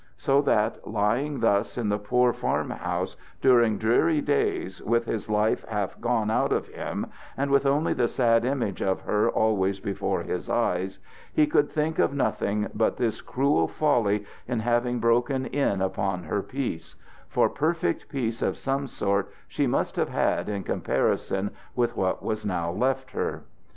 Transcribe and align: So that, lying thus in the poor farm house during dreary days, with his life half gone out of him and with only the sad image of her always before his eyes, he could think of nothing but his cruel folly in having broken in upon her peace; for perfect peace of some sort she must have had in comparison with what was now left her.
So 0.17 0.41
that, 0.41 0.87
lying 0.87 1.41
thus 1.41 1.77
in 1.77 1.89
the 1.89 1.99
poor 1.99 2.33
farm 2.33 2.71
house 2.71 3.15
during 3.39 3.77
dreary 3.77 4.19
days, 4.19 4.81
with 4.81 5.05
his 5.05 5.29
life 5.29 5.63
half 5.69 6.01
gone 6.01 6.31
out 6.31 6.51
of 6.51 6.69
him 6.69 7.05
and 7.37 7.51
with 7.51 7.67
only 7.67 7.93
the 7.93 8.07
sad 8.07 8.43
image 8.43 8.81
of 8.81 9.01
her 9.01 9.29
always 9.29 9.79
before 9.79 10.23
his 10.23 10.49
eyes, 10.49 10.97
he 11.31 11.45
could 11.45 11.69
think 11.69 11.99
of 11.99 12.15
nothing 12.15 12.65
but 12.73 12.97
his 12.97 13.21
cruel 13.21 13.67
folly 13.67 14.25
in 14.47 14.61
having 14.61 14.97
broken 14.99 15.45
in 15.45 15.81
upon 15.83 16.23
her 16.23 16.41
peace; 16.41 16.95
for 17.29 17.47
perfect 17.47 18.09
peace 18.09 18.41
of 18.41 18.57
some 18.57 18.87
sort 18.87 19.31
she 19.47 19.67
must 19.67 19.97
have 19.97 20.09
had 20.09 20.49
in 20.49 20.63
comparison 20.63 21.51
with 21.75 21.95
what 21.95 22.23
was 22.23 22.43
now 22.43 22.71
left 22.71 23.11
her. 23.11 23.43